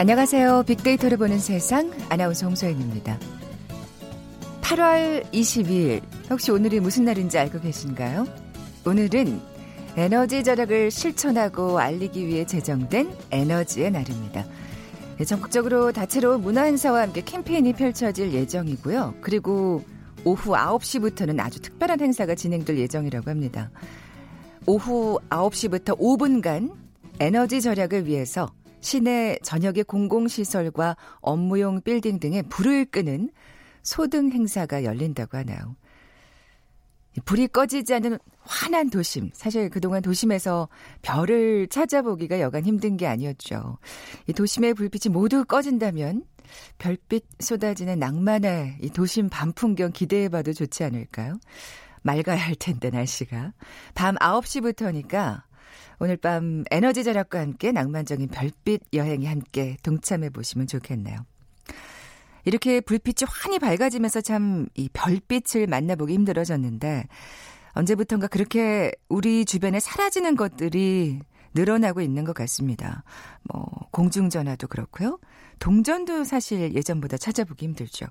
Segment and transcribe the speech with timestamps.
[0.00, 0.62] 안녕하세요.
[0.62, 3.18] 빅데이터를 보는 세상 아나운서 홍소연입니다.
[4.60, 8.24] 8월 22일 혹시 오늘이 무슨 날인지 알고 계신가요?
[8.86, 9.40] 오늘은
[9.96, 14.46] 에너지 절약을 실천하고 알리기 위해 제정된 에너지의 날입니다.
[15.16, 19.16] 네, 전국적으로 다채로운 문화 행사와 함께 캠페인이 펼쳐질 예정이고요.
[19.20, 19.82] 그리고
[20.22, 23.68] 오후 9시부터는 아주 특별한 행사가 진행될 예정이라고 합니다.
[24.64, 26.72] 오후 9시부터 5분간
[27.18, 33.30] 에너지 절약을 위해서 시내 전역의 공공시설과 업무용 빌딩 등에 불을 끄는
[33.82, 35.76] 소등 행사가 열린다고 하나요.
[37.24, 39.30] 불이 꺼지지 않는 환한 도심.
[39.32, 40.68] 사실 그동안 도심에서
[41.02, 43.78] 별을 찾아보기가 여간 힘든 게 아니었죠.
[44.26, 46.24] 이 도심의 불빛이 모두 꺼진다면
[46.78, 51.38] 별빛 쏟아지는 낭만의 이 도심 밤 풍경 기대해봐도 좋지 않을까요?
[52.02, 53.52] 맑아야 할 텐데 날씨가.
[53.94, 55.42] 밤 9시부터니까
[56.00, 61.18] 오늘 밤 에너지 절약과 함께 낭만적인 별빛 여행에 함께 동참해 보시면 좋겠네요.
[62.44, 67.04] 이렇게 불빛이 환히 밝아지면서 참 이 별빛을 만나보기 힘들어졌는데
[67.72, 71.20] 언제부턴가 그렇게 우리 주변에 사라지는 것들이
[71.54, 73.04] 늘어나고 있는 것 같습니다.
[73.42, 75.18] 뭐 공중전화도 그렇고요.
[75.58, 78.06] 동전도 사실 예전보다 찾아보기 힘들죠.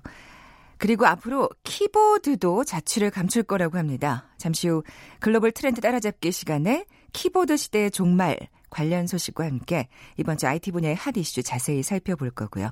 [0.78, 4.28] 그리고 앞으로 키보드도 자취를 감출 거라고 합니다.
[4.38, 4.82] 잠시 후
[5.18, 6.86] 글로벌 트렌드 따라잡기 시간에
[7.18, 8.38] 키보드 시대의 종말
[8.70, 9.88] 관련 소식과 함께
[10.18, 12.70] 이번 주 IT 분야의 핫 이슈 자세히 살펴볼 거고요.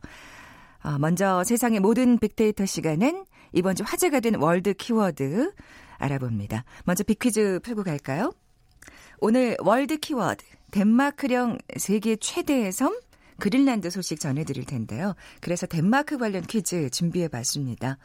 [0.85, 5.53] 어, 먼저 세상의 모든 빅데이터 시간은 이번 주 화제가 된 월드 키워드
[5.99, 6.65] 알아봅니다.
[6.85, 8.33] 먼저 빅퀴즈 풀고 갈까요?
[9.19, 12.97] 오늘 월드 키워드 덴마크령 세계 최대의 섬
[13.41, 15.17] 그린란드 소식 전해드릴 텐데요.
[15.41, 17.99] 그래서 덴마크 관련 퀴즈 준비해 봤습니다.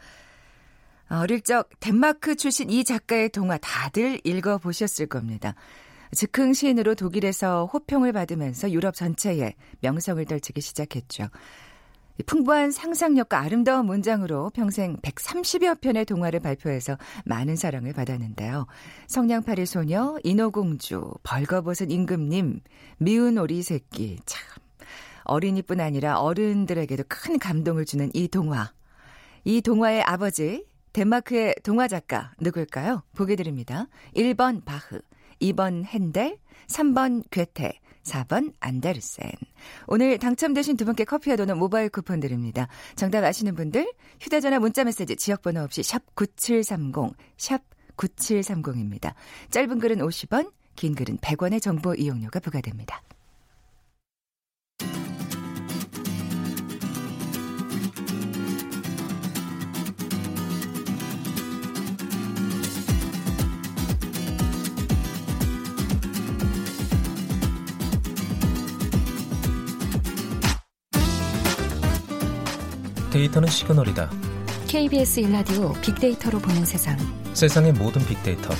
[1.07, 5.53] 어릴 적 덴마크 출신 이 작가의 동화 다들 읽어보셨을 겁니다.
[6.15, 11.29] 즉흥 시인으로 독일에서 호평을 받으면서 유럽 전체에 명성을 떨치기 시작했죠.
[12.25, 18.67] 풍부한 상상력과 아름다운 문장으로 평생 130여 편의 동화를 발표해서 많은 사랑을 받았는데요.
[19.07, 22.59] 성냥팔이 소녀, 인어공주, 벌거벗은 임금님,
[22.97, 24.41] 미운 오리 새끼, 참.
[25.23, 28.73] 어린이뿐 아니라 어른들에게도 큰 감동을 주는 이 동화.
[29.43, 33.03] 이 동화의 아버지, 덴마크의 동화 작가 누굴까요?
[33.15, 33.87] 보기 드립니다.
[34.15, 34.99] 1번 바흐,
[35.41, 36.37] 2번 핸델,
[36.67, 39.31] 3번 괴테, 4번 안데르센.
[39.87, 42.67] 오늘 당첨되신 두 분께 커피와 도넛 모바일 쿠폰 드립니다.
[42.95, 47.61] 정답 아시는 분들 휴대전화 문자메시지 지역번호 없이 샵 9730, 샵
[47.97, 49.13] 9730입니다.
[49.49, 53.01] 짧은 글은 50원, 긴 글은 100원의 정보 이용료가 부과됩니다.
[73.11, 74.09] 데이터는 시그널이다.
[74.69, 76.97] KBS 일라디오 빅데이터로 보는 세상.
[77.33, 78.53] 세상의 모든 빅데이터.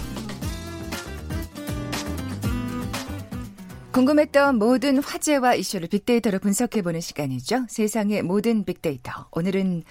[3.94, 7.66] 궁금했던 모든 화제와 이슈를 빅데이터로 분석해보는 시간이죠.
[7.69, 9.28] 세상의 모든 빅데이터.
[9.31, 9.84] 오늘은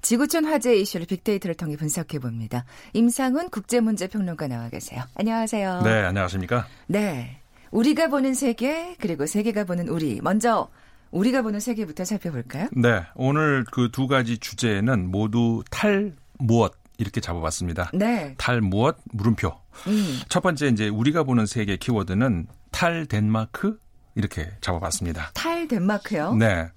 [0.00, 2.64] 지구촌 화제 이슈를 빅데이터를 통해 분석해 봅니다.
[2.92, 5.02] 임상훈 국제문제평론가 나와 계세요.
[5.14, 5.82] 안녕하세요.
[5.82, 6.68] 네, 안녕하십니까?
[6.86, 7.40] 네.
[7.72, 10.20] 우리가 보는 세계, 그리고 세계가 보는 우리.
[10.22, 10.68] 먼저
[11.10, 12.68] 우리가 보는 세계부터 살펴볼까요?
[12.72, 13.02] 네.
[13.14, 17.90] 오늘 그 두 가지 주제는 모두 탈 무엇 이렇게 잡아봤습니다.
[17.94, 18.34] 네.
[18.38, 19.52] 탈 무엇 물음표.
[19.86, 20.20] 음.
[20.28, 23.78] 첫 번째 이제 우리가 보는 세계 키워드는 탈 덴마크
[24.14, 25.30] 이렇게 잡아봤습니다.
[25.34, 26.34] 탈 덴마크요?
[26.34, 26.68] 네.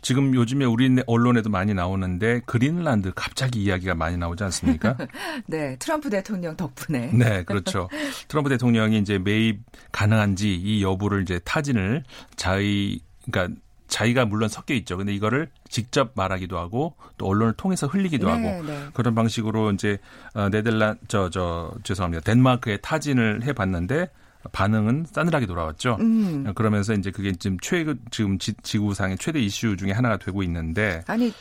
[0.00, 4.96] 지금 요즘에 우리 언론에도 많이 나오는데 그린란드 갑자기 이야기가 많이 나오지 않습니까?
[5.46, 5.76] 네.
[5.78, 7.10] 트럼프 대통령 덕분에.
[7.12, 7.88] 네, 그렇죠.
[8.28, 9.60] 트럼프 대통령이 이제 매입
[9.90, 12.04] 가능한지 이 여부를 이제 타진을
[12.36, 13.60] 자의 그러니까
[13.94, 14.96] 자기가 물론 섞여 있죠.
[14.96, 18.86] 근데 이거를 직접 말하기도 하고 또 언론을 통해서 흘리기도 네, 하고 네.
[18.92, 19.98] 그런 방식으로 이제
[20.34, 22.24] 어, 네덜란 저저 죄송합니다.
[22.24, 24.10] 덴마크에 타진을 해 봤는데
[24.50, 25.98] 반응은 싸늘하게 돌아왔죠.
[26.00, 26.52] 음.
[26.56, 31.32] 그러면서 이제 그게 지금 최 지금 지, 지구상의 최대 이슈 중에 하나가 되고 있는데 아니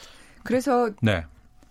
[0.44, 1.26] 그래서 네.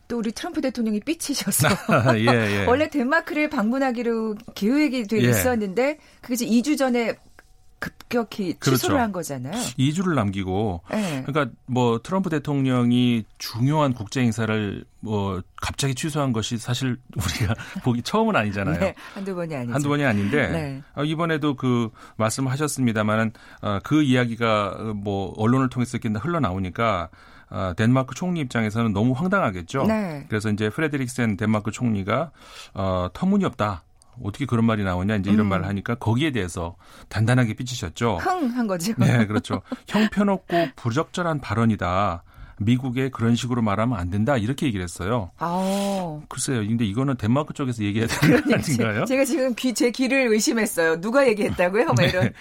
[0.09, 1.69] 또 우리 트럼프 대통령이 삐치셔서
[2.19, 2.65] 예, 예.
[2.67, 5.31] 원래 덴마크를 방문하기로 계획이 돼 예.
[5.31, 7.15] 있었는데 그게 이제 2주 전에
[7.83, 8.97] 급격히 취소를 그렇죠.
[8.97, 9.53] 한 거잖아요.
[9.53, 11.25] 2주를 남기고 네.
[11.27, 18.37] 그러니까 뭐 트럼프 대통령이 중요한 국제 행사를 뭐 갑자기 취소한 것이 사실 우리가 보기 처음은
[18.37, 18.79] 아니잖아요.
[18.79, 19.75] 네, 한두 번이 아니죠.
[19.75, 20.83] 한두 번이 아닌데 네.
[20.95, 23.33] 어, 이번에도 그 말씀하셨습니다만은
[23.63, 27.11] 어, 그 이야기가 뭐 언론을 통해서 이렇게 흘러나오니까
[27.51, 29.85] 어, 덴마크 총리 입장에서는 너무 황당하겠죠.
[29.85, 30.25] 네.
[30.29, 32.31] 그래서 이제 프레드릭센 덴마크 총리가
[32.75, 33.83] 어, 터무니없다.
[34.23, 35.49] 어떻게 그런 말이 나오냐 이제 이런 음.
[35.51, 36.77] 말을 하니까 거기에 대해서
[37.09, 38.19] 단단하게 삐치셨죠.
[38.19, 38.93] 흥한 거죠.
[38.99, 39.63] 네, 그렇죠.
[39.89, 42.25] 형편없고 부적절한 발언이다.
[42.59, 44.37] 미국에 그런 식으로 말하면 안 된다.
[44.37, 45.31] 이렇게 얘기를 했어요.
[45.39, 46.61] 아, 글쎄요.
[46.61, 49.05] 근데 이거는 덴마크 쪽에서 얘기해야 되는 거 아닌가요?
[49.05, 51.01] 제가 지금 귀, 제 귀를 의심했어요.
[51.01, 51.87] 누가 얘기했다고요?
[51.87, 52.09] 막 네.
[52.09, 52.33] 이런.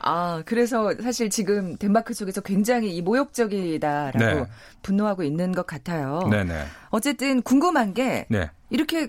[0.00, 4.46] 아, 그래서 사실 지금 덴마크 쪽에서 굉장히 이 모욕적이다라고 네.
[4.82, 6.20] 분노하고 있는 것 같아요.
[6.30, 6.64] 네네.
[6.90, 8.50] 어쨌든 궁금한 게 네.
[8.70, 9.08] 이렇게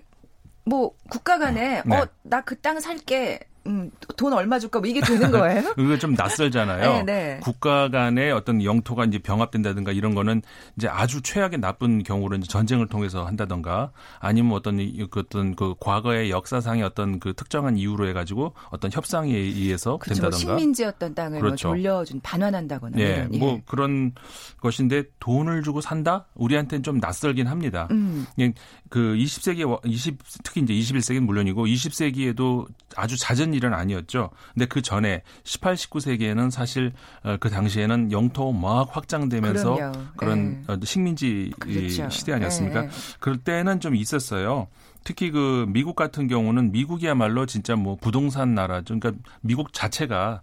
[0.69, 1.97] 뭐 국가 간에 네.
[1.97, 3.39] 어, 나 그 땅 살게.
[3.67, 4.79] 음, 돈 얼마 줄까?
[4.79, 5.73] 뭐 이게 되는 거예요?
[5.77, 7.03] 이거 좀 낯설잖아요.
[7.03, 7.39] 네, 네.
[7.41, 10.41] 국가 간의 어떤 영토가 이제 병합된다든가 이런 거는
[10.77, 15.75] 이제 아주 최악의 나쁜 경우로 이제 전쟁을 통해서 한다든가 아니면 어떤 이- 그 어떤 그
[15.79, 20.21] 과거의 역사상의 어떤 그 특정한 이유로 해 가지고 어떤 협상에 의해서 그렇죠.
[20.21, 20.37] 된다든가.
[20.37, 21.67] 식민지였던 땅을 그렇죠.
[21.69, 23.33] 뭐 돌려준 반환한다거나 예, 이런.
[23.33, 23.37] 예.
[23.37, 24.13] 뭐 그런
[24.61, 26.25] 것인데 돈을 주고 산다?
[26.35, 27.87] 우리한테는 좀 낯설긴 합니다.
[27.91, 28.53] 음, 그냥
[28.89, 32.65] 그 20세기 20 특히 이제 21세기는 물론이고 20세기에도
[32.95, 34.29] 아주 잦은 일은 아니었죠.
[34.53, 36.93] 근데 그 전에 18, 19세기에는 사실
[37.23, 39.93] 어, 그 당시에는 영토 막 확장되면서 그럼요.
[40.17, 40.73] 그런 예.
[40.73, 42.09] 어, 식민지 그렇죠.
[42.09, 42.83] 시대 아니었습니까?
[42.83, 42.89] 예, 예.
[43.19, 44.67] 그럴 때는 좀 있었어요.
[45.03, 48.99] 특히 그 미국 같은 경우는 미국이야말로 진짜 뭐 부동산 나라죠.
[48.99, 50.41] 그러니까 미국 자체가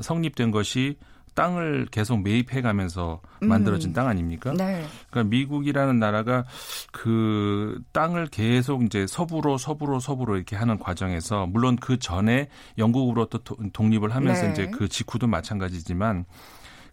[0.00, 0.96] 성립된 것이
[1.38, 3.92] 땅을 계속 매입해 가면서 만들어진 음.
[3.92, 4.52] 땅 아닙니까?
[4.56, 4.84] 네.
[5.08, 6.44] 그러니까 미국이라는 나라가
[6.92, 13.56] 그 땅을 계속 이제 서부로 서부로 서부로 이렇게 하는 과정에서 물론 그 전에 영국으로부터 도-
[13.72, 14.50] 독립을 하면서 네.
[14.52, 16.24] 이제 그 직후도 마찬가지지만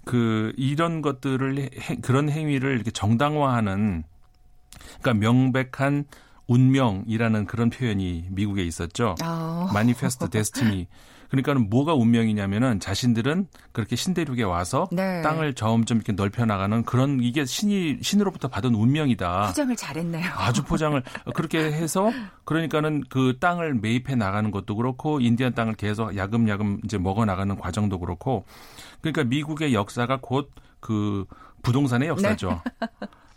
[0.06, 4.03] 그 이런 것들을 해- 그런 행위를 이렇게 정당화하는
[5.01, 6.06] 그러니까 명백한
[6.48, 9.15] 운명이라는 그런 표현이 미국에 있었죠.
[9.24, 10.88] 아, 마니페스트 데스티니.
[11.35, 15.21] 그러니까는 뭐가 운명이냐면은 자신들은 그렇게 신대륙에 와서 네.
[15.21, 19.47] 땅을 점점 이렇게 넓혀 나가는 그런 이게 신이 신으로부터 받은 운명이다.
[19.47, 20.25] 포장을 잘했네요.
[20.37, 21.01] 아주 포장을
[21.33, 22.11] 그렇게 해서
[22.45, 27.99] 그러니까는 그 땅을 매입해 나가는 것도 그렇고 인디안 땅을 계속 야금야금 이제 먹어 나가는 과정도
[27.99, 28.45] 그렇고
[29.01, 30.49] 그러니까 미국의 역사가 곧
[30.85, 31.25] 그
[31.63, 32.61] 부동산의 역사죠.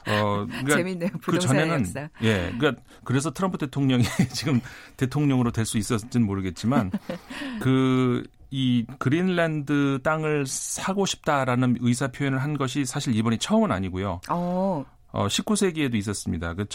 [0.09, 0.77] 어, 그러니까 네.
[0.77, 1.11] 재밌네요.
[1.23, 2.09] 그 전에는 역사.
[2.23, 4.61] 예, 그러니까 그래서 트럼프 대통령이 지금
[4.97, 6.91] 대통령으로 될 수 있었을지는 모르겠지만
[7.61, 14.21] 그 이 그린란드 땅을 사고 싶다라는 의사 표현을 한 것이 사실 이번이 처음은 아니고요.
[14.31, 16.55] 어, 어 19세기에도 있었습니다.
[16.55, 16.67] 그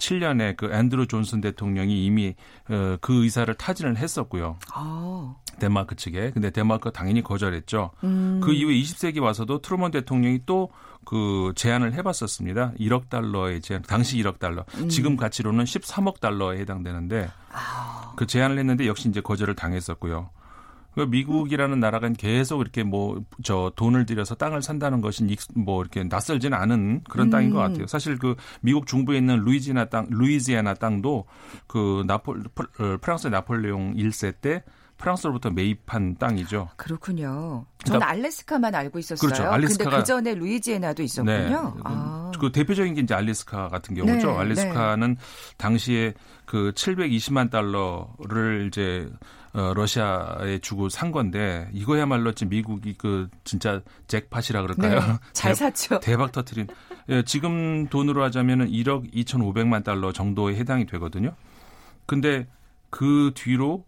[0.00, 2.34] 1867년에 그 앤드루 존슨 대통령이 이미
[2.68, 4.58] 어, 그 의사를 타진을 했었고요.
[4.74, 5.40] 어.
[5.58, 6.30] 덴마크 측에.
[6.30, 7.90] 근데 덴마크가 당연히 거절했죠.
[8.04, 8.40] 음.
[8.42, 10.70] 그 이후에 20세기 와서도 트루먼 대통령이 또
[11.04, 12.72] 그 제안을 해봤었습니다.
[12.78, 14.64] 1억 달러의 제안, 당시 1억 달러.
[14.76, 14.88] 음.
[14.88, 18.12] 지금 가치로는 13억 달러에 해당되는데 아.
[18.16, 20.30] 그 제안을 했는데 역시 이제 거절을 당했었고요.
[20.94, 26.04] 그 미국이라는 나라가 계속 이렇게 뭐 저 돈을 들여서 땅을 산다는 것이 익- 뭐 이렇게
[26.04, 27.30] 낯설지는 않은 그런 음.
[27.30, 27.86] 땅인 것 같아요.
[27.86, 31.24] 사실 그 미국 중부에 있는 루이지나 땅, 루이지아나 땅도
[31.66, 32.42] 그 나폴
[32.80, 34.62] 어, 프랑스 나폴레옹 1세 때
[34.98, 36.68] 프랑스로부터 매입한 땅이죠.
[36.76, 37.64] 그렇군요.
[37.84, 39.26] 저는 그러니까- 알래스카만 알고 있었어요.
[39.30, 39.50] 그렇죠.
[39.50, 41.76] 근데 알래스카가- 그 전에 루이지애나도 있었군요.
[41.84, 42.09] 아.
[42.38, 44.32] 그 대표적인 게 이제 알래스카 같은 경우죠.
[44.32, 45.16] 네, 알래스카는
[45.56, 46.14] 당시에
[46.46, 49.08] 그 720만 달러를 이제
[49.52, 55.00] 어, 러시아에 주고 산 건데 이거야말로 지금 미국이 그 진짜 잭팟이라 그럴까요?
[55.00, 55.98] 네, 잘 대- 샀죠.
[56.00, 56.68] 대박 터트린.
[57.08, 61.34] 예, 지금 돈으로 하자면은 1억 2,500만 달러 정도에 해당이 되거든요.
[62.06, 62.46] 근데
[62.90, 63.84] 그 뒤로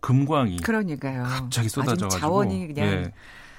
[0.00, 1.24] 금광이 그러니까요.
[1.24, 3.12] 갑자기 쏟아져가지고 자원이 그냥 예.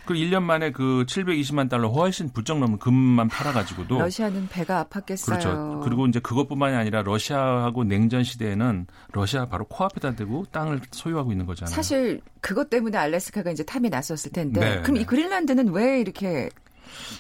[0.06, 5.26] 그 1년 만에 그 720만 달러 훨씬 부쩍 넘는 금만 팔아가지고도 러시아는 배가 아팠겠어요.
[5.26, 5.82] 그렇죠.
[5.84, 11.74] 그리고 이제 그것뿐만이 아니라 러시아하고 냉전 시대에는 러시아 바로 코앞에다 대고 땅을 소유하고 있는 거잖아요.
[11.74, 15.02] 사실 그것 때문에 알래스카가 이제 탐이 났었을 텐데 네, 그럼 네.
[15.02, 16.50] 이 그린란드는 왜 이렇게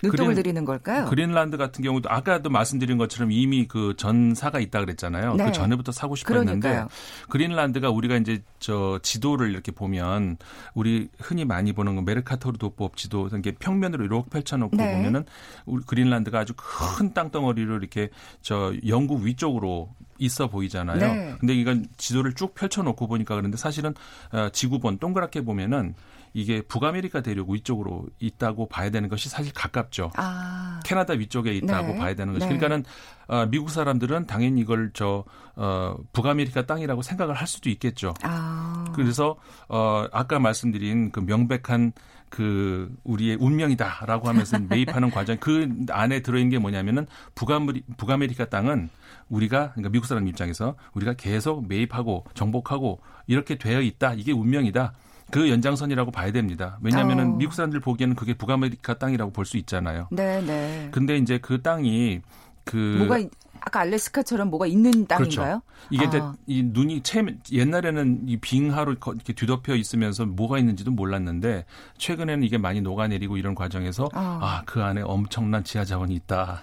[0.03, 1.05] 눈독을 그린- 들이는 걸까요?
[1.05, 5.35] 그린란드 같은 경우도 아까도 말씀드린 것처럼 이미 그 전사가 있다 그랬잖아요.
[5.35, 5.45] 네.
[5.45, 6.87] 그 전에부터 사고 싶었는데 그러니까요.
[7.29, 10.37] 그린란드가 우리가 이제 저 지도를 이렇게 보면
[10.73, 14.95] 우리 흔히 많이 보는 거 메르카토르 도법 지도 이렇게 평면으로 이렇게 펼쳐놓고 네.
[14.95, 15.25] 보면은
[15.65, 18.09] 우리 그린란드가 아주 큰 땅덩어리로 이렇게
[18.41, 19.89] 저 영국 위쪽으로
[20.19, 20.99] 있어 보이잖아요.
[20.99, 21.35] 네.
[21.39, 23.95] 근데 이건 지도를 쭉 펼쳐놓고 보니까 그런데 사실은
[24.31, 25.95] 어, 지구본 동그랗게 보면은
[26.33, 30.11] 이게 북아메리카 대륙 위쪽으로 있다고 봐야 되는 것이 사실 가깝죠.
[30.15, 31.97] 아, 캐나다 위쪽에 있다고 네.
[31.97, 32.45] 봐야 되는 거죠.
[32.45, 32.57] 네.
[32.57, 32.85] 그러니까는
[33.27, 35.23] 어, 미국 사람들은 당연히 이걸 저
[35.55, 38.13] 어, 북아메리카 땅이라고 생각을 할 수도 있겠죠.
[38.23, 39.35] 아, 그래서
[39.67, 41.93] 어, 아까 말씀드린 그 명백한
[42.29, 48.89] 그 우리의 운명이다라고 하면서 매입하는 과정 그 안에 들어있는 게 뭐냐면은 북아메리, 북아메리카 땅은
[49.29, 54.93] 우리가 그러니까 미국 사람 입장에서 우리가 계속 매입하고 정복하고 이렇게 되어 있다 이게 운명이다
[55.31, 57.35] 그 연장선이라고 봐야 됩니다 왜냐하면은 어.
[57.37, 60.89] 미국 사람들 보기에는 그게 북아메리카 땅이라고 볼 수 있잖아요 네, 네.
[60.91, 62.21] 근데 이제 그 땅이
[62.63, 63.31] 그 뭐가 있-
[63.63, 65.61] 아까 알래스카처럼 뭐가 있는 땅인가요?
[65.61, 65.61] 그렇죠.
[65.91, 66.33] 이게 아.
[66.47, 71.65] 이 눈이 채 옛날에는 이 빙하로 이렇게 뒤덮여 있으면서 뭐가 있는지도 몰랐는데
[71.99, 74.39] 최근에는 이게 많이 녹아내리고 이런 과정에서 아.
[74.63, 76.61] 아그 안에 엄청난 지하 자원이 있다.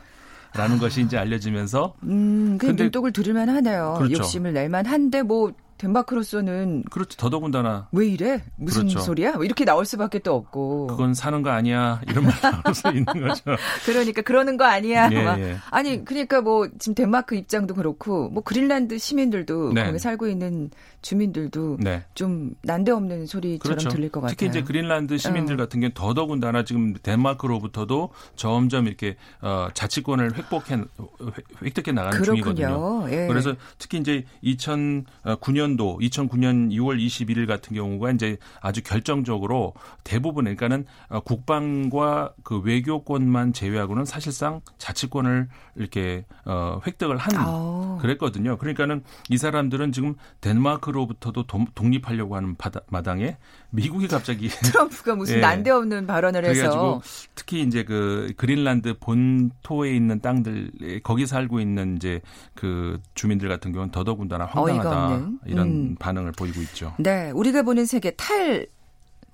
[0.54, 3.94] 라는 것이 이제 알려지면서 음, 그 근데- 눈독을 들을만 하네요.
[3.98, 4.16] 그렇죠.
[4.18, 8.42] 욕심을 낼만 한데 뭐 덴마크로서는 그렇죠 더더군다나 왜 이래?
[8.56, 9.00] 무슨 그렇죠.
[9.00, 9.32] 소리야?
[9.32, 10.88] 뭐 이렇게 나올 수밖에 또 없고.
[10.88, 13.42] 그건 사는 거 아니야 이런 말 나올 수 있는 거죠.
[13.86, 15.08] 그러니까 그러는 거 아니야.
[15.12, 15.38] 예, 막.
[15.40, 15.56] 예.
[15.70, 19.84] 아니 그러니까 뭐 지금 덴마크 입장도 그렇고 뭐 그린란드 시민들도 네.
[19.86, 20.70] 거기 살고 있는
[21.02, 22.04] 주민들도 네.
[22.14, 23.88] 좀 난데없는 소리처럼 그렇죠.
[23.88, 24.34] 들릴 것 같아요.
[24.36, 25.58] 특히 이제 그린란드 시민들 어.
[25.58, 32.66] 같은 경우는 더더군다나 지금 덴마크로부터도 점점 이렇게 어, 자치권을 획복해 획- 획득해 나가는 중이거든요.
[32.66, 33.10] 그렇군요.
[33.12, 33.26] 예.
[33.28, 40.86] 그래서 특히 이제 2009년 도 2009년 6월 21일 같은 경우가 이제 아주 결정적으로 대부분 그러니까는
[41.08, 47.98] 어, 국방과 그 외교권만 제외하고는 사실상 자치권을 이렇게 어, 획득을 한 아우.
[48.00, 48.56] 그랬거든요.
[48.58, 53.36] 그러니까는 이 사람들은 지금 덴마크로부터도 도- 독립하려고 하는 바다- 마당에
[53.70, 55.40] 미국이 갑자기 트럼프가 무슨 예.
[55.40, 57.00] 난데없는 발언을 해서
[57.34, 62.20] 특히 이제 그 그린란드 본토에 있는 땅들 거기 살고 있는 이제
[62.54, 65.38] 그 주민들 같은 경우는 더더군다나 황당하다 없는.
[65.58, 65.96] 이런 음.
[65.98, 66.94] 반응을 보이고 있죠.
[66.98, 68.66] 네, 우리가 보는 세계 탈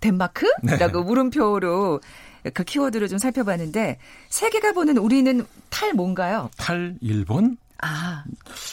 [0.00, 1.04] 덴마크라고 네.
[1.04, 2.00] 물음표로
[2.52, 6.50] 그 키워드를 좀 살펴봤는데 세계가 보는 우리는 탈 뭔가요?
[6.56, 7.56] 탈 일본?
[7.84, 8.24] 아,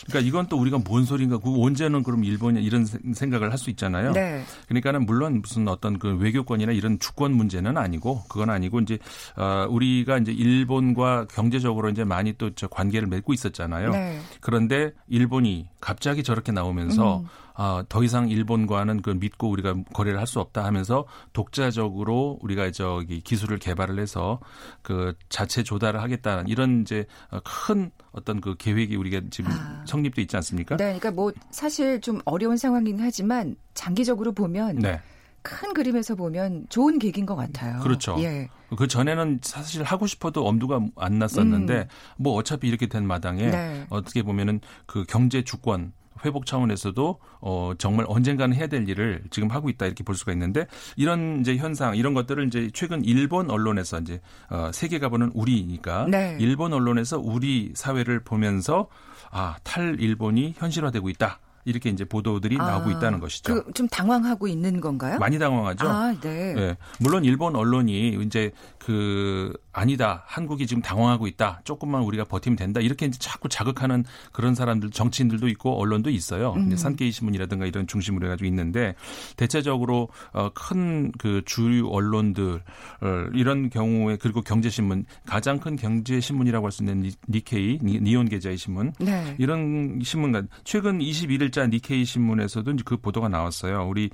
[0.08, 1.40] 그러니까 이건 또 우리가 뭔 소린가?
[1.40, 4.12] 그 언제는 그럼 일본이 이런 세- 생각을 할 수 있잖아요.
[4.14, 4.44] 네.
[4.68, 8.98] 그러니까는 물론 무슨 어떤 그 외교권이나 이런 주권 문제는 아니고 그건 아니고 이제
[9.36, 13.92] 어 우리가 이제 일본과 경제적으로 이제 많이 또저 관계를 맺고 있었잖아요.
[13.92, 14.20] 네.
[14.40, 17.26] 그런데 일본이 갑자기 저렇게 나오면서 음.
[17.64, 23.20] 아, 더 이상 일본과는 그 믿고 우리가 거래를 할 수 없다 하면서 독자적으로 우리가 저기
[23.20, 24.40] 기술을 개발을 해서
[24.82, 29.84] 그 자체 조달을 하겠다는 이런 이제 어, 큰 어떤 그 계획이 우리가 지금 아.
[29.86, 30.78] 성립돼 있지 않습니까?
[30.78, 35.02] 네, 그러니까 뭐 사실 좀 어려운 상황이긴 하지만 장기적으로 보면 네.
[35.42, 37.80] 큰 그림에서 보면 좋은 계기인 것 같아요.
[37.82, 38.16] 그렇죠.
[38.20, 38.48] 예.
[38.78, 43.52] 그 전에는 사실 하고 싶어도 엄두가 안 났었는데 뭐 어차피 이렇게 된 마당에 음.
[43.52, 43.86] 네.
[43.90, 45.92] 어떻게 보면은 그 경제 주권
[46.26, 50.68] 회복 차원에서도 어 정말 언젠가는 해야 될 일을 지금 하고 있다 이렇게 볼 수가 있는데
[50.96, 56.38] 이런 이제 현상 이런 것들을 이제 최근 일본 언론에서 이제 어 세계가 보는 우리니까 네.
[56.40, 58.88] 일본 언론에서 우리 사회를 보면서
[59.32, 63.54] 아 탈 일본이 현실화되고 있다 이렇게 이제 보도들이 나오고 아, 있다는 것이죠.
[63.64, 65.18] 그 좀 당황하고 있는 건가요?
[65.20, 65.88] 많이 당황하죠.
[65.90, 66.54] 아, 네.
[66.58, 66.78] 예.
[67.00, 70.24] 물론 일본 언론이 이제 그 아니다.
[70.28, 71.62] 한국이 지금 당황하고 있다.
[71.64, 72.82] 조금만 우리가 버티면 된다.
[72.82, 74.04] 이렇게 이제 자꾸 자극하는
[74.34, 76.54] 그런 사람들 정치인들도 있고 언론도 있어요.
[76.58, 76.76] 음.
[76.76, 78.96] 산케이 신문이라든가 이런 중심으로 해 가지고 있는데
[79.38, 82.56] 대체적으로 어큰 그 주류 언론들
[83.02, 87.78] 어, 이런 경우에 그리고 경제 신문 가장 큰 경제 신문이라고 할 수 있는 니- 니케이
[87.82, 89.36] 니- 니온 계좌의 신문 네.
[89.38, 93.88] 이런 신문가 최근 21일 자 니케이 신문에서도 그 보도가 나왔어요.
[93.88, 94.10] 우리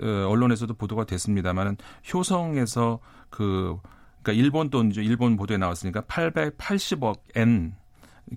[0.00, 1.76] 어, 언론에서도 보도가 됐습니다만은
[2.12, 3.78] 효성에서 그
[4.22, 5.00] 그러니까 일본 돈이죠.
[5.02, 7.74] 일본 보도에 나왔으니까 880억 엔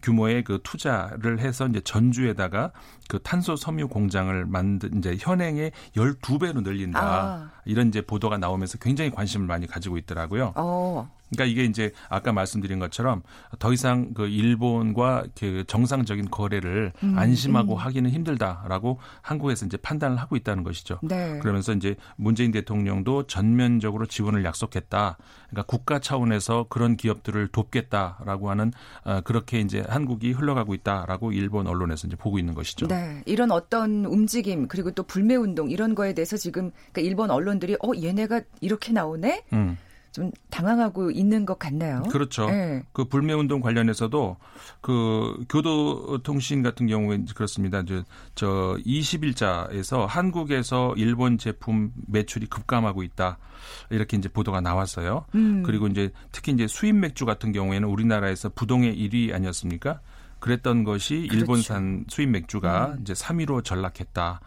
[0.02, 2.72] 규모의 그 투자를 해서 이제 전주에다가
[3.08, 7.00] 그 탄소 섬유 공장을 만든 이제 현행의 12배로 늘린다.
[7.02, 7.52] 아.
[7.66, 10.54] 이런 이제 보도가 나오면서 굉장히 관심을 많이 가지고 있더라고요.
[10.56, 11.10] 어.
[11.36, 13.22] 그러니까 이게 이제 아까 말씀드린 것처럼
[13.60, 20.36] 더 이상 그 일본과 그 정상적인 거래를 음, 안심하고 하기는 힘들다라고 한국에서 이제 판단을 하고
[20.36, 21.00] 있다는 것이죠.
[21.04, 21.40] 네.
[21.40, 25.18] 그러면서 이제 문재인 대통령도 전면적으로 지원을 약속했다.
[25.50, 28.72] 그러니까 국가 차원에서 그런 기업들을 돕겠다라고 하는
[29.04, 32.88] 어, 그렇게 이제 한국이 흘러가고 있다라고 일본 언론에서 이제 보고 있는 것이죠.
[32.88, 37.76] 네, 이런 어떤 움직임 그리고 또 불매 운동 이런 거에 대해서 지금 그러니까 일본 언론들이
[37.76, 39.78] 어 얘네가 이렇게 나오네 음,
[40.16, 42.04] 좀 당황하고 있는 것 같네요.
[42.10, 42.50] 그렇죠.
[42.50, 42.84] 네.
[42.94, 44.38] 그 불매 운동 관련해서도
[44.80, 47.82] 그 교도통신 같은 경우에 그렇습니다.
[47.82, 48.02] 이제
[48.34, 53.40] 저 20일자에서 한국에서 일본 제품 매출이 급감하고 있다.
[53.90, 55.26] 이렇게 이제 보도가 나왔어요.
[55.36, 55.64] 음.
[55.64, 60.00] 그리고 이제 특히 이제 수입 맥주 같은 경우에는 우리나라에서 부동의 1위 아니었습니까?
[60.40, 61.36] 그랬던 것이 그렇죠.
[61.36, 63.02] 일본산 수입 맥주가 음.
[63.02, 64.40] 이제 3위로 전락했다.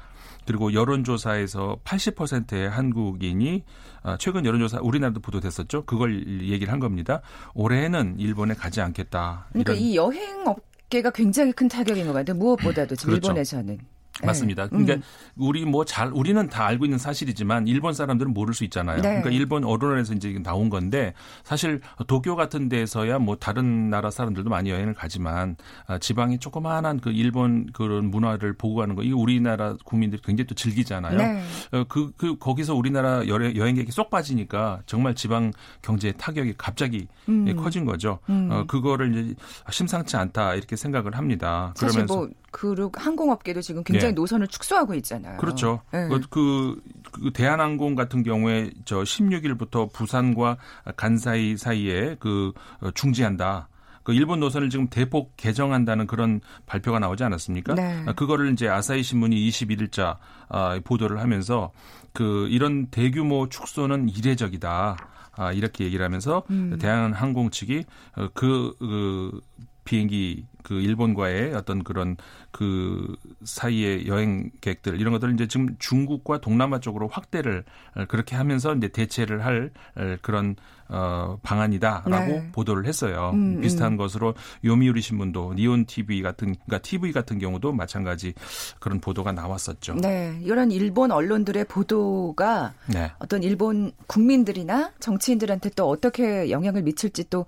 [0.48, 3.64] 그리고 여론조사에서 80%의 한국인이
[4.02, 5.84] 아, 최근 여론조사 우리나라도 보도됐었죠.
[5.84, 7.20] 그걸 얘기를 한 겁니다.
[7.52, 9.48] 올해는 일본에 가지 않겠다.
[9.50, 12.34] 그러니까 이 여행 업계가 굉장히 큰 타격인 것 같아요.
[12.38, 13.28] 무엇보다도 지금 그렇죠.
[13.28, 13.78] 일본에서는.
[14.24, 14.64] 맞습니다.
[14.64, 14.68] 네.
[14.70, 15.02] 그러니까 음.
[15.36, 18.96] 우리 뭐 잘 우리는 다 알고 있는 사실이지만 일본 사람들은 모를 수 있잖아요.
[18.96, 19.08] 네.
[19.08, 24.70] 그러니까 일본 언론에서 이제 나온 건데 사실 도쿄 같은 데서야 뭐 다른 나라 사람들도 많이
[24.70, 25.56] 여행을 가지만
[25.86, 30.54] 아, 지방에 조그마한 그 일본 그런 문화를 보고 가는 거 이거 우리나라 국민들이 굉장히 또
[30.54, 31.16] 즐기잖아요.
[31.16, 31.42] 네.
[31.72, 37.46] 어, 그, 그, 거기서 우리나라 여행, 여행객이 쏙 빠지니까 정말 지방 경제의 타격이 갑자기 음.
[37.48, 38.18] 예, 커진 거죠.
[38.28, 38.48] 음.
[38.52, 39.34] 어, 그거를 이제
[39.70, 41.72] 심상치 않다 이렇게 생각을 합니다.
[41.76, 44.07] 사실 그러면서 뭐 그 항공업계도 지금 굉장히 네.
[44.12, 45.38] 노선을 축소하고 있잖아요.
[45.38, 45.82] 그렇죠.
[45.92, 46.08] 네.
[46.08, 50.56] 그, 그, 그 대한항공 같은 경우에 저 16일부터 부산과
[50.96, 53.68] 간사이 사이에 그 어, 중지한다.
[54.08, 57.74] 그 일본 노선을 지금 대폭 개정한다는 그런 발표가 나오지 않았습니까?
[57.74, 58.04] 네.
[58.06, 60.16] 아, 그거를 이제 아사히 신문이 21일자
[60.48, 61.72] 아, 보도를 하면서
[62.14, 64.96] 그 이런 대규모 축소는 이례적이다.
[65.32, 66.78] 아, 이렇게 얘기를 하면서 음.
[66.80, 67.84] 대한항공 측이
[68.16, 69.40] 어, 그, 그
[69.88, 72.18] 비행기 그 일본과의 어떤 그런
[72.50, 77.64] 그 사이의 여행객들 이런 것들을 이제 지금 중국과 동남아 쪽으로 확대를
[77.96, 80.56] 어, 그렇게 하면서 이제 대체를 할 어, 그런
[80.90, 82.48] 어 방안이다라고 네.
[82.52, 83.30] 보도를 했어요.
[83.34, 83.96] 음, 비슷한 음.
[83.98, 88.34] 것으로 요미우리 신문도 니온 TV 같은 그러니까 TV 같은 경우도 마찬가지
[88.78, 89.94] 그런 보도가 나왔었죠.
[89.96, 93.10] 네, 이런 일본 언론들의 보도가 네.
[93.18, 97.44] 어떤 일본 국민들이나 정치인들한테 또 어떻게 영향을 미칠지 또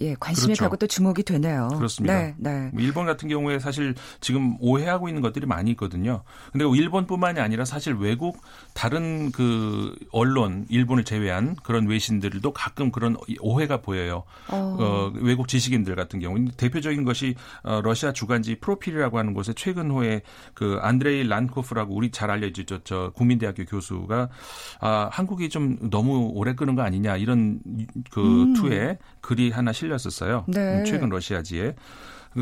[0.00, 0.64] 예, 관심이 그렇죠.
[0.64, 1.68] 가고 또 주목이 되네요.
[1.76, 2.14] 그렇습니다.
[2.16, 2.70] 네, 네.
[2.72, 6.22] 뭐 일본 같은 경우에 사실 지금 오해하고 있는 것들이 많이 있거든요.
[6.52, 8.40] 근데 일본뿐만이 아니라 사실 외국
[8.74, 14.22] 다른 그 언론 일본을 제외한 그런 외신들도 가끔 그런 오해가 보여요.
[14.48, 20.22] 어, 어, 외국 지식인들 같은 경우 대표적인 것이 어, 러시아 주간지 프로필이라고 하는 곳에 최근호에
[20.54, 24.28] 그 안드레이 란코프라고 우리 잘 알려지죠 저, 저 국민대학교 교수가
[24.80, 27.60] 아, 한국이 좀 너무 오래 끄는 거 아니냐 이런
[28.10, 28.54] 그 음.
[28.54, 30.44] 투에 글이 하나 실 렸었어요.
[30.48, 30.80] 네.
[30.80, 31.74] 음, 최근 러시아지에.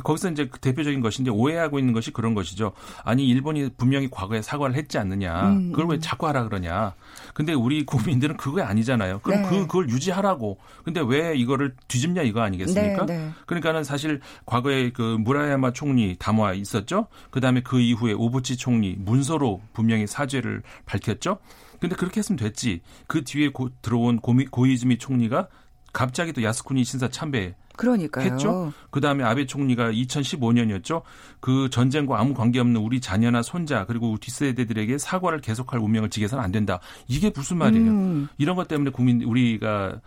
[0.03, 2.73] 거기서 이제 그 대표적인 것인데 오해하고 있는 것이 그런 것이죠.
[3.05, 5.51] 아니 일본이 분명히 과거에 사과를 했지 않느냐.
[5.51, 6.01] 음, 그걸 왜 음.
[6.01, 6.95] 자꾸 하라 그러냐.
[7.35, 9.21] 근데 우리 국민들은 그거 아니잖아요.
[9.21, 9.49] 그럼 네.
[9.49, 10.59] 그 그걸 유지하라고.
[10.85, 13.07] 근데 왜 이거를 뒤집냐 이거 아니겠습니까?
[13.07, 13.31] 네, 네.
[13.47, 17.07] 그러니까는 사실 과거에 그 무라야마 총리 담화 있었죠.
[17.31, 21.39] 그다음에 그 이후에 오부치 총리 문서로 분명히 사죄를 밝혔죠.
[21.81, 22.81] 근데 그렇게 했으면 됐지.
[23.07, 25.49] 그 뒤에 고, 들어온 고미, 고이즈미 총리가
[25.97, 28.31] 갑자기 또 야스쿠니 신사 참배 그러니까요.
[28.31, 28.71] 했죠.
[28.91, 31.01] 그 다음에 아베 총리가 2015년이었죠.
[31.41, 36.81] 그 전쟁과 아무 관계없는 우리 자녀나 손자 그리고 뒷세대들에게 사과를 계속할 운명을 지게서는 안 된다.
[37.09, 37.91] 이게 무슨 말이에요?
[37.91, 40.03] 음, 이런 것 때문에 국민 우리가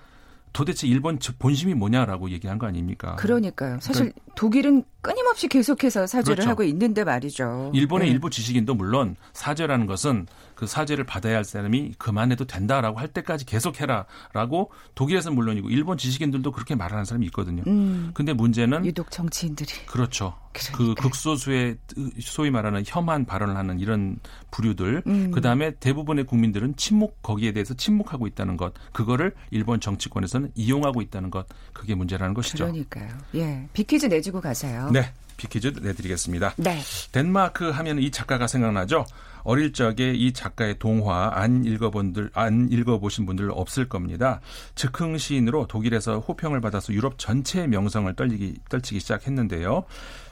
[0.54, 3.16] 도대체 일본 본심이 뭐냐라고 얘기한 거 아닙니까?
[3.16, 3.80] 그러니까요.
[3.82, 6.50] 사실 독일은 끊임없이 계속해서 사죄를 그렇죠.
[6.50, 7.72] 하고 있는데 말이죠.
[7.74, 8.14] 일본의 네.
[8.14, 10.28] 일부 지식인도 물론 사죄라는 것은
[10.60, 16.76] 그 사죄를 받아야 할 사람이 그만해도 된다라고 할 때까지 계속해라라고 독일에서는 물론이고 일본 지식인들도 그렇게
[16.76, 17.64] 말하는 사람이 있거든요.
[17.66, 20.36] 음, 근데 문제는 유독 정치인들이 그렇죠.
[20.52, 20.96] 그 그러니까요.
[20.96, 21.78] 극소수의
[22.20, 24.18] 소위 말하는 혐한 발언을 하는 이런
[24.52, 25.32] 부류들, 음.
[25.32, 31.32] 그 다음에 대부분의 국민들은 침묵 거기에 대해서 침묵하고 있다는 것, 그거를 일본 정치권에서는 이용하고 있다는
[31.32, 32.66] 것, 그게 문제라는 것이죠.
[32.66, 33.08] 그러니까요.
[33.36, 34.90] 예, 퀴즈 내주고 가세요.
[34.92, 36.56] 네, 퀴즈 내드리겠습니다.
[36.58, 36.82] 네.
[37.14, 39.06] 덴마크 하면 이 작가가 생각나죠.
[39.50, 44.42] 어릴 적에 이 작가의 동화 안 읽어본들 안 읽어보신 분들 없을 겁니다.
[44.76, 49.86] 즉흥 시인으로 독일에서 호평을 받아서 유럽 전체의 명성을 떨리기 떨치기 시작했는데요.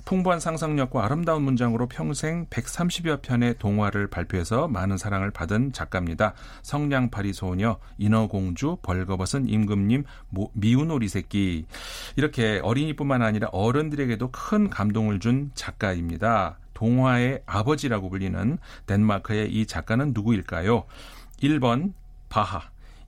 [0.08, 6.34] 풍부한 상상력과 아름다운 문장으로 평생 130여 편의 동화를 발표해서 많은 사랑을 받은 작가입니다.
[6.64, 11.66] 성냥팔이 소녀, 인어공주, 벌거벗은 임금님, 모- 미운 오리 새끼
[12.16, 16.58] 이렇게 어린이뿐만 아니라 어른들에게도 큰 감동을 준 작가입니다.
[16.74, 20.86] 동화의 아버지라고 불리는 덴마크의 이 작가는 누구일까요?
[21.44, 21.92] 1번
[22.30, 22.62] 바하,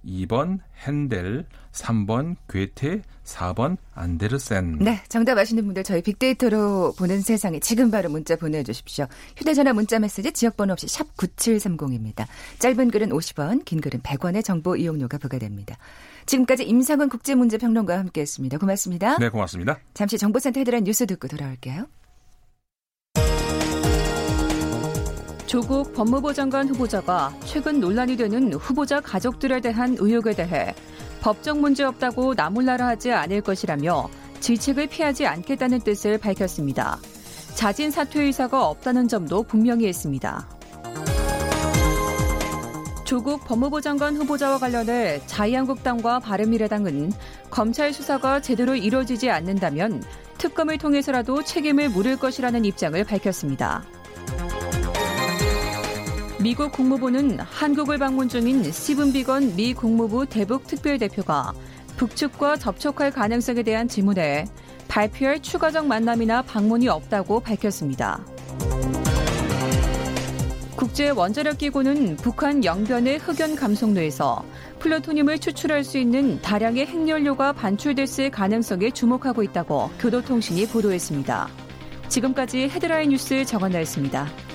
[0.05, 4.77] 2번 핸델, 3번 괴테, 4번 안데르센.
[4.79, 9.05] 네, 정답 아시는 분들 저희 빅데이터로 보는 세상에 지금 바로 문자 보내주십시오.
[9.37, 12.25] 휴대전화 문자 메시지 지역번호 없이 샵 9730입니다.
[12.59, 15.77] 짧은 글은 50원, 긴 글은 100원의 정보 이용료가 부과됩니다.
[16.25, 18.57] 지금까지 임상훈 국제문제평론가와 함께했습니다.
[18.57, 19.17] 고맙습니다.
[19.17, 19.79] 네, 고맙습니다.
[19.93, 21.87] 잠시 정보센터 헤드라인 뉴스 듣고 돌아올게요.
[25.49, 30.75] 조국 법무부 장관 후보자가 최근 논란이 되는 후보자 가족들에 대한 의혹에 대해
[31.21, 34.07] 법적 문제 없다고 나몰라라 하지 않을 것이라며
[34.41, 36.99] 질책을 피하지 않겠다는 뜻을 밝혔습니다.
[37.55, 40.47] 자진 사퇴 의사가 없다는 점도 분명히 했습니다.
[43.03, 47.11] 조국 법무부 장관 후보자와 관련해 자유한국당과 바른미래당은
[47.49, 50.03] 검찰 수사가 제대로 이루어지지 않는다면
[50.37, 53.83] 특검을 통해서라도 책임을 물을 것이라는 입장을 밝혔습니다.
[56.41, 61.53] 미국 국무부는 한국을 방문 중인 스티븐 비건 미 국무부 대북 특별대표가
[61.97, 64.45] 북측과 접촉할 가능성에 대한 질문에
[64.87, 68.25] 발표할 추가적 만남이나 방문이 없다고 밝혔습니다.
[70.77, 74.45] 국제 원자력 기구는 북한 영변의 흑연 감속로에서
[74.79, 81.49] 플루토늄을 추출할 수 있는 다량의 핵연료가 반출됐을 가능성에 주목하고 있다고 교도통신이 보도했습니다.
[82.07, 84.48] 지금까지 헤드라인 뉴스 정한나였습니다.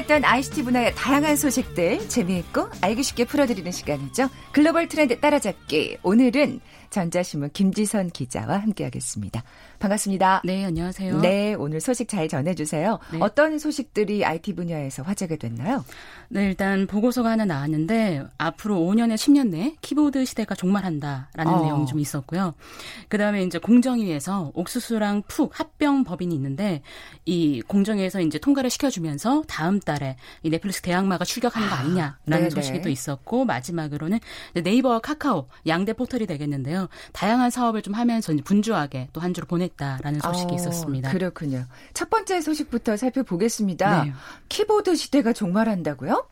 [0.00, 4.28] 궁금했던 ICT 분야의 다양한 소식들 재미있고 알기 쉽게 풀어드리는 시간이죠.
[4.52, 5.98] 글로벌 트렌드 따라잡기.
[6.02, 6.60] 오늘은
[6.90, 9.42] 전자신문 김지선 기자와 함께하겠습니다.
[9.78, 10.42] 반갑습니다.
[10.44, 11.20] 네, 안녕하세요.
[11.20, 12.98] 네, 오늘 소식 잘 전해주세요.
[13.12, 13.18] 네.
[13.20, 15.84] 어떤 소식들이 IT 분야에서 화제가 됐나요?
[16.28, 21.62] 네, 일단 보고서가 하나 나왔는데 앞으로 5년에 10년 내 키보드 시대가 종말한다라는 어.
[21.62, 22.54] 내용이 좀 있었고요.
[23.08, 26.82] 그 다음에 이제 공정위에서 옥수수랑 푹 합병 법인이 있는데
[27.24, 32.80] 이 공정위에서 이제 통과를 시켜주면서 다음 달에 이 넷플릭스 대항마가 출격하는 거 아니냐라는 아, 소식이
[32.82, 34.20] 또 있었고 마지막으로는
[34.54, 36.88] 네이버와 카카오 양대 포털이 되겠는데요.
[37.12, 41.10] 다양한 사업을 좀 하면서 분주하게 또 한 주를 보내 했다라는 소식이 어, 있었습니다.
[41.10, 41.66] 그렇군요.
[41.92, 44.04] 첫 번째 소식부터 살펴보겠습니다.
[44.04, 44.12] 네.
[44.48, 46.26] 키보드 시대가 종말한다고요?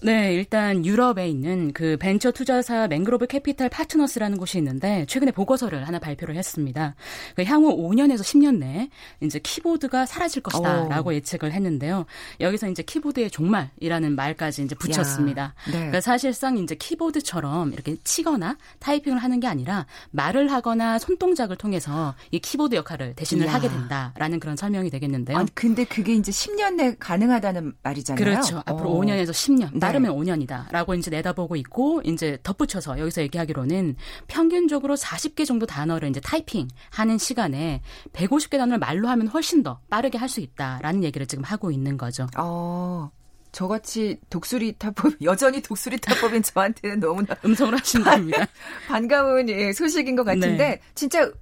[0.00, 5.98] 네, 일단 유럽에 있는 그 벤처 투자사 맹그로브 캐피탈 파트너스라는 곳이 있는데 최근에 보고서를 하나
[5.98, 6.94] 발표를 했습니다.
[7.34, 11.14] 그 향후 5년에서 10년 내에 이제 키보드가 사라질 것이다라고 오.
[11.14, 12.06] 예측을 했는데요.
[12.38, 15.54] 여기서 이제 키보드의 종말이라는 말까지 이제 붙였습니다.
[15.66, 15.72] 네.
[15.72, 22.38] 그러니까 사실상 이제 키보드처럼 이렇게 치거나 타이핑을 하는 게 아니라 말을 하거나 손동작을 통해서 이
[22.38, 23.54] 키보드 역할을 대신을 야.
[23.54, 25.38] 하게 된다라는 그런 설명이 되겠는데요.
[25.38, 28.24] 아, 근데 그게 이제 10년 내에 가능하다는 말이잖아요.
[28.24, 28.62] 그렇죠.
[28.64, 29.02] 앞으로 오.
[29.02, 29.72] 5년에서 10년.
[29.72, 29.87] 네.
[29.88, 33.96] 빠르면 5년이다라고 이제 내다보고 있고 이제 덧붙여서 여기서 얘기하기로는
[34.28, 40.16] 평균적으로 40개 정도 단어를 이제 타이핑 하는 시간에 150개 단어를 말로 하면 훨씬 더 빠르게
[40.16, 42.26] 할 수 있다라는 얘기를 지금 하고 있는 거죠.
[42.36, 43.10] 어.
[43.50, 48.46] 저같이 독수리 타법 여전히 독수리 타법인 저한테는 너무나 음성을 하신답니다.
[48.88, 50.80] 반가운 예, 소식인 것 같은데 네.
[50.94, 51.32] 진짜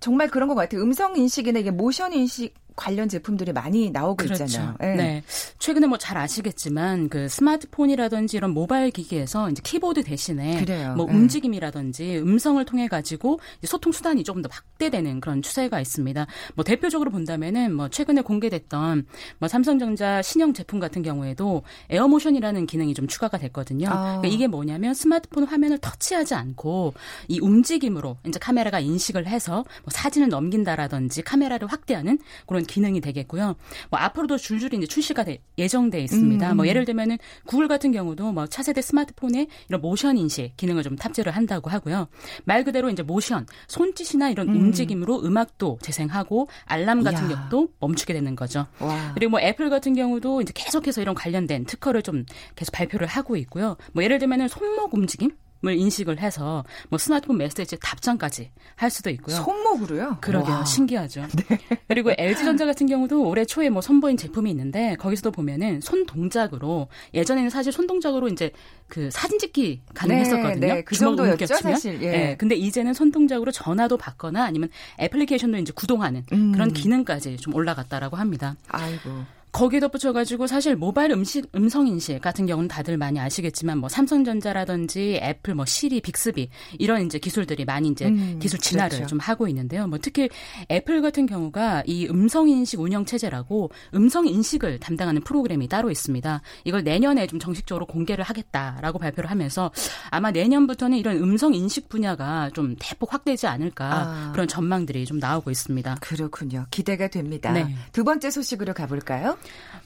[0.00, 0.80] 정말 그런 것 같아요.
[0.80, 4.44] 음성 인식이나 이게 모션 인식 관련 제품들이 많이 나오고 그렇죠.
[4.44, 4.74] 있잖아요.
[4.80, 4.94] 네.
[4.96, 5.22] 네.
[5.58, 10.94] 최근에 뭐 잘 아시겠지만 그 스마트폰이라든지 이런 모바일 기기에서 이제 키보드 대신에 그래요.
[10.96, 11.12] 뭐 네.
[11.14, 16.26] 움직임이라든지 음성을 통해 가지고 소통 수단이 조금 더 확대되는 그런 추세가 있습니다.
[16.54, 19.06] 뭐 대표적으로 본다면은 뭐 최근에 공개됐던
[19.38, 23.88] 뭐 삼성전자 신형 제품 같은 경우에도 에어모션이라는 기능이 좀 추가가 됐거든요.
[23.88, 24.18] 아.
[24.18, 26.94] 그러니까 이게 뭐냐면 스마트폰 화면을 터치하지 않고
[27.28, 33.56] 이 움직임으로 이제 카메라가 인식을 해서 뭐 사진을 넘긴다라든지 카메라를 확대하는 그런 기능이 되겠고요.
[33.90, 36.52] 뭐 앞으로도 줄줄이 이제 출시가 돼, 예정돼 있습니다.
[36.52, 36.56] 음.
[36.56, 41.32] 뭐 예를 들면은 구글 같은 경우도 뭐 차세대 스마트폰에 이런 모션 인식 기능을 좀 탑재를
[41.32, 42.08] 한다고 하고요.
[42.44, 44.56] 말 그대로 이제 모션, 손짓이나 이런 음.
[44.56, 47.20] 움직임으로 음악도 재생하고 알람 같은.
[47.30, 48.66] 것도 멈추게 되는 거죠.
[48.78, 49.12] 와.
[49.14, 52.24] 그리고 뭐 애플 같은 경우도 이제 계속해서 이런 관련된 특허를 좀
[52.56, 53.76] 계속 발표를 하고 있고요.
[53.92, 55.30] 뭐 예를 들면은 손목 움직임
[55.66, 59.36] 을 인식을 해서 뭐 스마트폰 메시지 답장까지 할 수도 있고요.
[59.36, 60.16] 손목으로요?
[60.22, 60.56] 그러게요.
[60.56, 60.64] 와.
[60.64, 61.26] 신기하죠.
[61.48, 61.58] 네.
[61.86, 67.50] 그리고 LG전자 같은 경우도 올해 초에 뭐 선보인 제품이 있는데 거기서도 보면은 손 동작으로 예전에는
[67.50, 68.52] 사실 손 동작으로 이제
[68.88, 70.60] 그 사진 찍기 가능했었거든요.
[70.60, 70.82] 네, 네.
[70.82, 72.02] 그 정도였죠, 사실.
[72.02, 72.10] 예.
[72.10, 76.52] 네, 근데 이제는 손 동작으로 전화도 받거나 아니면 애플리케이션도 이제 구동하는 음.
[76.52, 78.56] 그런 기능까지 좀 올라갔다라고 합니다.
[78.68, 79.10] 아이고.
[79.52, 85.54] 거기에 덧붙여가지고 사실 모바일 음식 음성 인식 같은 경우는 다들 많이 아시겠지만 뭐 삼성전자라든지 애플
[85.54, 89.08] 뭐 시리 빅스비 이런 이제 기술들이 많이 이제 음, 기술 진화를 그렇죠.
[89.08, 89.86] 좀 하고 있는데요.
[89.86, 90.28] 뭐 특히
[90.70, 96.42] 애플 같은 경우가 이 음성 인식 운영 체제라고 음성 인식을 담당하는 프로그램이 따로 있습니다.
[96.64, 99.70] 이걸 내년에 좀 정식적으로 공개를 하겠다라고 발표를 하면서
[100.10, 104.32] 아마 내년부터는 이런 음성 인식 분야가 좀 대폭 확대되지 않을까 아.
[104.32, 105.96] 그런 전망들이 좀 나오고 있습니다.
[106.00, 106.66] 그렇군요.
[106.70, 107.52] 기대가 됩니다.
[107.52, 107.74] 네.
[107.92, 109.36] 두 번째 소식으로 가볼까요?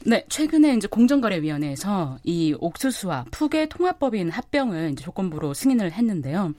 [0.06, 6.52] 네, 최근에 이제 공정거래위원회에서 이 옥수수와 푹의 통합법인 합병을 이제 조건부로 승인을 했는데요.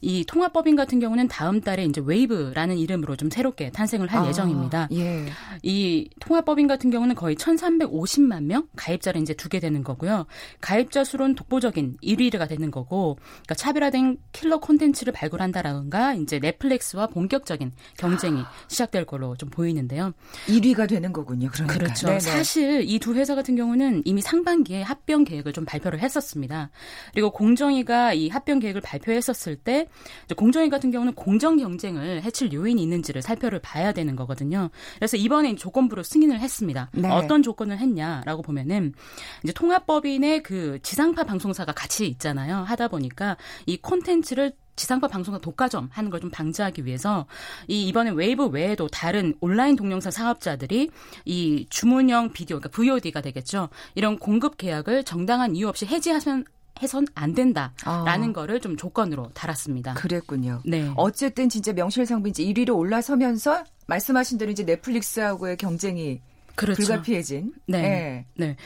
[0.00, 4.88] 이 통합법인 같은 경우는 다음 달에 이제 웨이브라는 이름으로 좀 새롭게 탄생을 할 아, 예정입니다.
[4.92, 5.26] 예.
[5.62, 10.26] 이 통합법인 같은 경우는 거의 1,350만 명 가입자를 이제 두게 되는 거고요.
[10.60, 18.40] 가입자 수로는 독보적인 1위가 되는 거고, 그러니까 차별화된 킬러 콘텐츠를 발굴한다라든가 이제 넷플릭스와 본격적인 경쟁이
[18.40, 18.50] 아.
[18.66, 20.12] 시작될 걸로 좀 보이는데요.
[20.48, 21.48] 1위가 되는 거군요.
[21.52, 21.78] 그러니까.
[21.78, 22.06] 그렇죠.
[22.08, 22.18] 네네.
[22.30, 26.70] 사실 이 두 회사 같은 경우는 이미 상반기에 합병 계획을 좀 발표를 했었습니다.
[27.12, 29.88] 그리고 공정위가 이 합병 계획을 발표했었을 때
[30.36, 34.70] 공정위 같은 경우는 공정 경쟁을 해칠 요인이 있는지를 살펴를 봐야 되는 거거든요.
[34.96, 36.90] 그래서 이번에 조건부로 승인을 했습니다.
[36.92, 37.08] 네.
[37.10, 38.94] 어떤 조건을 했냐라고 보면은
[39.42, 42.58] 이제 통합법인의 그 지상파 방송사가 같이 있잖아요.
[42.58, 47.26] 하다 보니까 이 콘텐츠를 지상파 방송사 독과점 하는 걸 좀 방지하기 위해서
[47.66, 50.88] 이 이번에 웨이브 외에도 다른 온라인 동영상 사업자들이
[51.24, 53.68] 이 주문형 비디오 그러니까 VOD가 되겠죠.
[53.96, 56.44] 이런 공급 계약을 정당한 이유 없이 해지하면
[56.80, 58.32] 해선 안 된다라는 아.
[58.32, 59.94] 거를 좀 조건으로 달았습니다.
[59.94, 60.62] 그랬군요.
[60.64, 60.90] 네.
[60.96, 66.20] 어쨌든 진짜 명실상부인지 1위로 올라서면서 말씀하신 대로 이제 넷플릭스하고의 경쟁이
[66.54, 66.82] 그렇죠.
[66.82, 67.52] 불가피해진.
[67.66, 67.82] 네.
[67.82, 68.26] 네.
[68.34, 68.56] 네.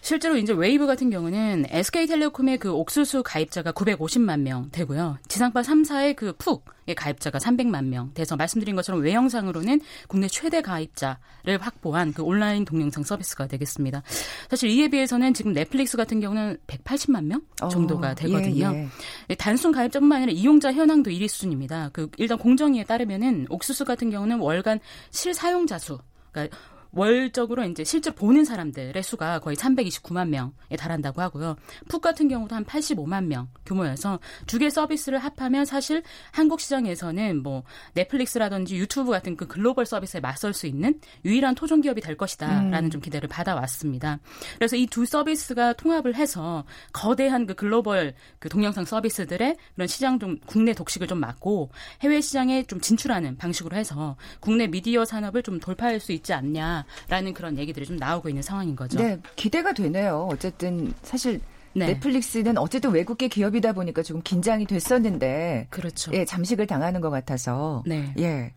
[0.00, 5.18] 실제로 이제 웨이브 같은 경우는 SK텔레콤의 그 옥수수 가입자가 950만 명 되고요.
[5.28, 12.12] 지상파 3사의 그 푹의 가입자가 300만 명 돼서 말씀드린 것처럼 외형상으로는 국내 최대 가입자를 확보한
[12.12, 14.02] 그 온라인 동영상 서비스가 되겠습니다.
[14.48, 18.72] 사실 이에 비해서는 지금 넷플릭스 같은 경우는 180만 명 어, 정도가 되거든요.
[18.74, 18.88] 예,
[19.30, 19.34] 예.
[19.34, 21.90] 단순 가입자뿐만 아니라 이용자 현황도 1위 수준입니다.
[21.92, 25.98] 그 일단 공정위에 따르면은 옥수수 같은 경우는 월간 실사용자 수
[26.32, 26.56] 그러니까
[26.92, 31.56] 월적으로 이제 실제 보는 사람들의 수가 거의 329만 명에 달한다고 하고요.
[31.88, 37.64] 푹 같은 경우도 한 85만 명 규모여서 두 개 서비스를 합하면 사실 한국 시장에서는 뭐
[37.94, 42.90] 넷플릭스라든지 유튜브 같은 그 글로벌 서비스에 맞설 수 있는 유일한 토종 기업이 될 것이다라는 음.
[42.90, 44.20] 좀 기대를 받아왔습니다.
[44.58, 50.38] 그래서 이 두 서비스가 통합을 해서 거대한 그 글로벌 그 동영상 서비스들의 그런 시장 좀
[50.44, 51.70] 국내 독식을 좀 막고
[52.02, 57.34] 해외 시장에 좀 진출하는 방식으로 해서 국내 미디어 산업을 좀 돌파할 수 있지 않냐 라는
[57.34, 58.98] 그런 얘기들이 좀 나오고 있는 상황인 거죠.
[58.98, 60.28] 네, 기대가 되네요.
[60.30, 61.40] 어쨌든 사실
[61.74, 61.86] 네.
[61.86, 66.12] 넷플릭스는 어쨌든 외국계 기업이다 보니까 조금 긴장이 됐었는데 그렇죠.
[66.14, 68.12] 예, 잠식을 당하는 것 같아서 네.
[68.18, 68.52] 예.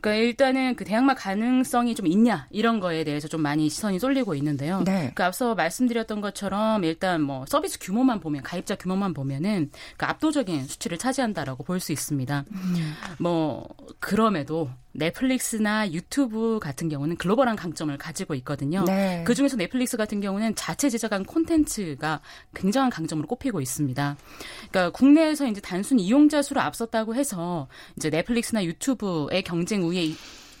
[0.00, 4.82] 그러니까 일단은 그 대항마 가능성이 좀 있냐 이런 거에 대해서 좀 많이 시선이 쏠리고 있는데요.
[4.84, 5.12] 네.
[5.14, 10.96] 그 앞서 말씀드렸던 것처럼 일단 뭐 서비스 규모만 보면 가입자 규모만 보면은 그 압도적인 수치를
[10.96, 12.44] 차지한다라고 볼 수 있습니다.
[12.50, 12.92] 음.
[13.18, 18.84] 뭐 그럼에도 넷플릭스나 유튜브 같은 경우는 글로벌한 강점을 가지고 있거든요.
[18.84, 19.22] 네.
[19.26, 22.20] 그 중에서 넷플릭스 같은 경우는 자체 제작한 콘텐츠가
[22.54, 24.16] 굉장한 강점으로 꼽히고 있습니다.
[24.70, 30.14] 그러니까 국내에서 이제 단순 이용자 수를 앞섰다고 해서 이제 넷플릭스나 유튜브의 경쟁 우위에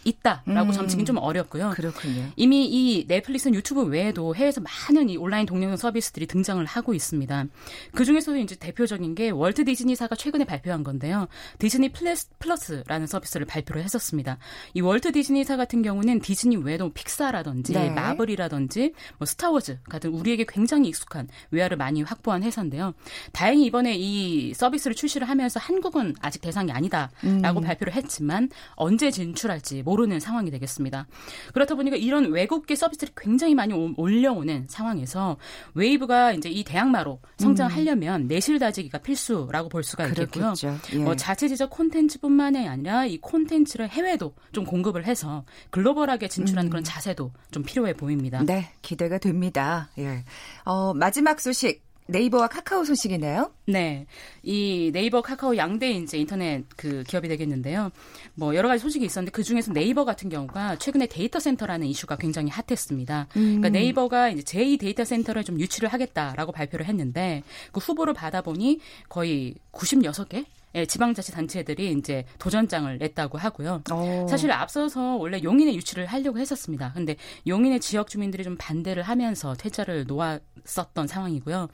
[0.04, 0.72] 있다라고 음.
[0.72, 1.70] 점치긴 좀 어렵고요.
[1.74, 2.28] 그렇군요.
[2.36, 7.46] 이미 이 넷플릭스는 유튜브 외에도 해외에서 많은 이 온라인 동영상 서비스들이 등장을 하고 있습니다.
[7.94, 11.28] 그 중에서도 이제 대표적인 게 월트 디즈니사가 최근에 발표한 건데요.
[11.58, 14.38] 디즈니 플러스, 플러스라는 서비스를 발표를 했었습니다.
[14.74, 17.90] 이 월트 디즈니사 같은 경우는 디즈니 외에도 픽사라든지 네.
[17.90, 22.94] 마블이라든지 뭐 스타워즈 같은 우리에게 굉장히 익숙한 외화를 많이 확보한 회사인데요.
[23.32, 27.64] 다행히 이번에 이 서비스를 출시를 하면서 한국은 아직 대상이 아니다라고 음.
[27.64, 31.08] 발표를 했지만 언제 진출할지 모르는 상황이 되겠습니다.
[31.52, 35.36] 그렇다 보니까 이런 외국계 서비스들이 굉장히 많이 몰려오는 상황에서
[35.74, 38.28] 웨이브가 이제 이 대항마로 성장하려면 음.
[38.28, 40.54] 내실 다지기가 필수라고 볼 수가 있겠고요.
[40.94, 41.04] 예.
[41.04, 46.70] 어, 자체 제작 콘텐츠뿐만이 아니라 이 콘텐츠를 해외도 좀 공급을 해서 글로벌하게 진출하는 음.
[46.70, 48.44] 그런 자세도 좀 필요해 보입니다.
[48.44, 49.88] 네, 기대가 됩니다.
[49.98, 50.24] 예.
[50.64, 53.52] 어, 마지막 소식 네이버와 카카오 소식이네요.
[53.66, 54.06] 네.
[54.42, 57.90] 이 네이버, 카카오 양대 이제 인터넷 그 기업이 되겠는데요.
[58.34, 62.50] 뭐 여러 가지 소식이 있었는데 그 중에서 네이버 같은 경우가 최근에 데이터 센터라는 이슈가 굉장히
[62.50, 63.28] 핫했습니다.
[63.30, 63.60] 그러니까 음.
[63.60, 67.42] 그러니까 네이버가 이제 제2 데이터 센터를 좀 유치를 하겠다라고 발표를 했는데
[67.72, 70.44] 그 후보를 받아보니 거의 96개
[70.74, 73.82] 예, 지방자치단체들이 이제 도전장을 냈다고 하고요.
[73.90, 73.94] 오.
[73.94, 74.26] 어.
[74.28, 76.92] 사실 앞서서 원래 용인에 유치를 하려고 했었습니다.
[76.94, 81.68] 근데 용인의 지역 주민들이 좀 반대를 하면서 퇴짜를 놓았었던 상황이고요.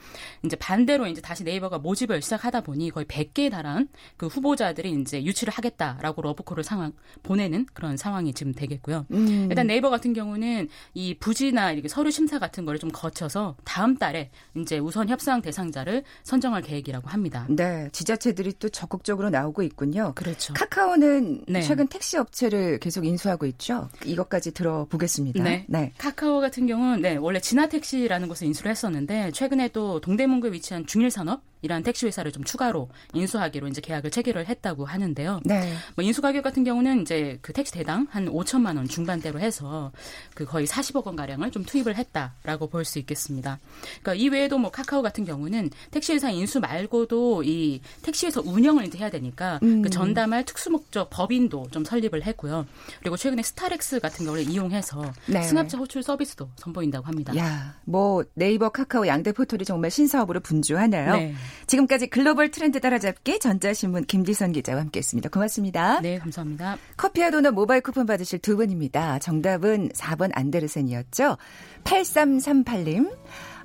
[0.45, 5.53] 이제 반대로 이제 다시 네이버가 모집을 시작하다 보니 거의 100개에 달한 그 후보자들이 이제 유치를
[5.53, 9.07] 하겠다라고 러브콜을 상황 보내는 그런 상황이 지금 되겠고요.
[9.11, 9.49] 음.
[9.51, 14.31] 일단 네이버 같은 경우는 이 부지나 이렇게 서류 심사 같은 거를 좀 거쳐서 다음 달에
[14.57, 17.47] 이제 우선 협상 대상자를 선정할 계획이라고 합니다.
[17.51, 20.13] 네, 지자체들이 또 적 극적으로 나오고 있군요.
[20.15, 20.55] 그렇죠.
[20.55, 21.63] 카카오는 네.
[21.63, 23.89] 최근 택시 업체를 계속 인수하고 있죠.
[24.05, 25.43] 이것까지 들어보겠습니다.
[25.43, 25.65] 네.
[25.69, 25.93] 네.
[25.99, 31.83] 카카오 같은 경우는 네, 원래 진화택시라는 곳을 인수를 했었는데 최근에 또 동대문구에 위치한 중일산업 이런
[31.83, 35.41] 택시 회사를 좀 추가로 인수하기로 이제 계약을 체결을 했다고 하는데요.
[35.45, 35.75] 네.
[35.95, 39.93] 뭐 인수 가격 같은 경우는 이제 그 택시 대당 한 5천만 원 중반대로 해서
[40.35, 43.59] 그 거의 40억 원 가량을 좀 투입을 했다라고 볼 수 있겠습니다.
[44.01, 48.97] 그러니까 이 외에도 뭐 카카오 같은 경우는 택시 회사 인수 말고도 이 택시에서 운영을 이제
[48.99, 49.83] 해야 되니까 음.
[49.83, 52.65] 그 전담할 특수 목적 법인도 좀 설립을 했고요.
[53.01, 55.43] 그리고 최근에 스타렉스 같은 경우를 이용해서 네.
[55.43, 57.37] 승합차 호출 서비스도 선보인다고 합니다.
[57.37, 61.17] 야, 뭐 네이버, 카카오 양대 포털이 정말 신사업으로 분주하네요.
[61.17, 61.35] 네.
[61.67, 65.29] 지금까지 글로벌 트렌드 따라잡기 전자신문 김지선 기자와 함께했습니다.
[65.31, 66.01] 고맙습니다.
[66.01, 66.77] 네, 감사합니다.
[66.97, 69.19] 커피와 도넛 모바일 쿠폰 받으실 두 분입니다.
[69.19, 71.37] 정답은 4번 안데르센이었죠.
[71.85, 73.11] 8338님.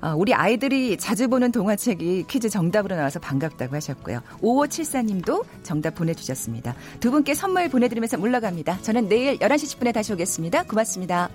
[0.02, 4.20] 어, 우리 아이들이 자주 보는 동화책이 퀴즈 정답으로 나와서 반갑다고 하셨고요.
[4.40, 6.74] 5574님도 정답 보내주셨습니다.
[6.98, 8.80] 두 분께 선물 보내드리면서 물러갑니다.
[8.82, 10.64] 저는 내일 11시 10분에 다시 오겠습니다.
[10.64, 11.30] 고맙습니다.